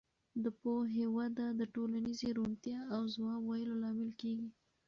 [0.43, 4.49] د پوهې وده د ټولنیزې روڼتیا او ځواب ویلو لامل کېږي.